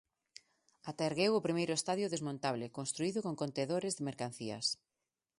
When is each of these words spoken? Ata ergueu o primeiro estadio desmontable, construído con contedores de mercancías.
Ata 0.89 1.05
ergueu 1.09 1.31
o 1.35 1.45
primeiro 1.47 1.73
estadio 1.79 2.11
desmontable, 2.13 2.65
construído 2.77 3.19
con 3.25 3.39
contedores 3.41 3.93
de 3.95 4.05
mercancías. 4.09 4.65